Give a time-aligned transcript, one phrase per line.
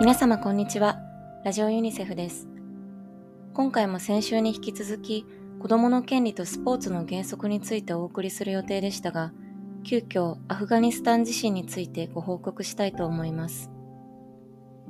[0.00, 0.98] 皆様こんにちは。
[1.44, 2.48] ラジオユニセフです。
[3.52, 5.26] 今回も先週に引き続き、
[5.60, 9.34] 子供の権利とスポーツの原則についてお送りする予定でしたが、
[9.84, 13.70] 急遽アフガニスタン地震についてご報告したいと思います。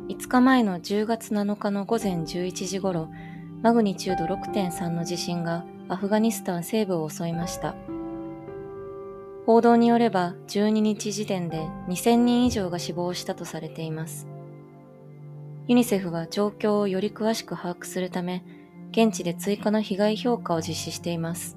[0.07, 3.09] 5日前の10月7日の午前11時頃、
[3.63, 7.75] マグニチュード6.3の地震がアフガニスタン西部を襲いました。
[9.45, 14.29] 報道によれば12日時点で2000人以上が死亡したとされています。
[15.71, 18.43] ユニセフは状況をより詳しく把握するため、
[18.91, 21.57] 現地で追加の被害評価を実施しています。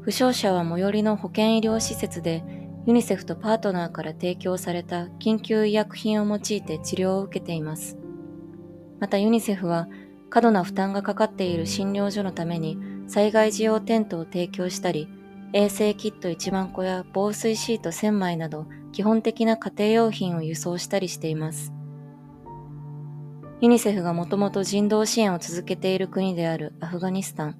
[0.00, 2.42] 負傷者は最寄りの保健医療施設で
[2.84, 7.96] ユニセフとパートナーから提供された緊急医薬品を用いて治療を受けています。
[8.98, 9.86] またユニセフは
[10.28, 15.06] 過度な負担がかかっている診療所のために災害時用テントを提供したり、
[15.52, 21.72] 衛生キット1万個や防水シート1000枚など基本的な家庭用品を輸送したりしています。
[23.62, 27.56] ユニセフがもともと人道支援を続けている国であるアフガニスタン。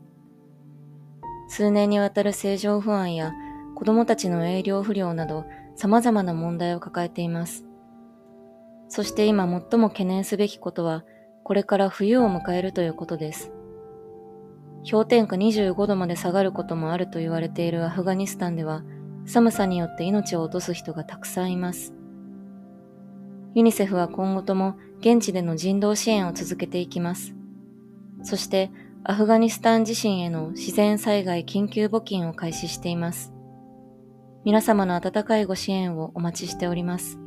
[1.46, 3.32] 数年にわたる政情不安や
[3.76, 5.44] 子供たちの栄養不良など
[5.76, 7.64] 様々な問題を抱えています。
[8.88, 11.04] そして今最も懸念すべきことは、
[11.44, 13.52] これから冬を迎えるということです。
[14.90, 18.82] 氷点下25度まで下がることもあると言われているアフガニスタンでは、
[19.24, 21.94] 寒さによって命を落とす人がたくさんいます。
[23.54, 27.34] ユニセフは今後とも現地での人道支援を続けていきます。
[28.22, 28.70] そして、
[29.04, 33.32] アフガニスタン自身への自然災害緊急募金を開始しています。
[34.44, 37.18] 皆様の温かいご支援をお待ちしております。